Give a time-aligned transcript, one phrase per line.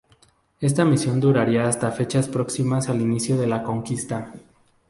[0.61, 4.33] Esta misión duraría hasta fechas próximas al inicio de la conquista.